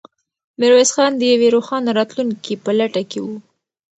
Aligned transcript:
میرویس 0.59 0.89
خان 0.95 1.11
د 1.17 1.21
یوې 1.33 1.47
روښانه 1.55 1.89
راتلونکې 1.99 2.53
په 2.63 2.71
لټه 2.79 3.03
کې 3.11 3.19
و. 3.25 3.27